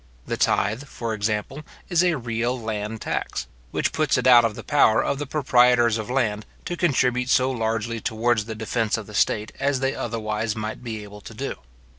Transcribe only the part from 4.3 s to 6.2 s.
of the power of the proprietors of